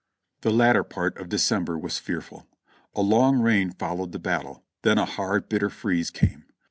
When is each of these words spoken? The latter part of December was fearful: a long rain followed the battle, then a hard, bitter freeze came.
The 0.41 0.49
latter 0.49 0.83
part 0.83 1.15
of 1.19 1.29
December 1.29 1.77
was 1.77 1.99
fearful: 1.99 2.47
a 2.95 3.03
long 3.03 3.39
rain 3.39 3.69
followed 3.69 4.13
the 4.13 4.17
battle, 4.17 4.65
then 4.81 4.97
a 4.97 5.05
hard, 5.05 5.47
bitter 5.47 5.69
freeze 5.69 6.09
came. 6.09 6.45